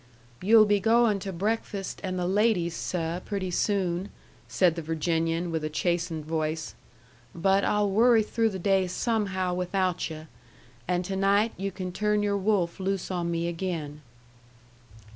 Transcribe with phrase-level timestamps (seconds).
[0.41, 4.09] "You'll be going to breakfast and the ladies, seh, pretty soon,"
[4.47, 6.73] said the Virginian, with a chastened voice.
[7.35, 10.25] "But I'll worry through the day somehow without yu'.
[10.87, 14.01] And to night you can turn your wolf loose on me again."